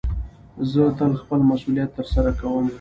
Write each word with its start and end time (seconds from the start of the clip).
زه 0.71 0.83
تل 0.97 1.11
خپل 1.21 1.39
مسئولیت 1.51 1.89
ترسره 1.97 2.31
کوم. 2.39 2.65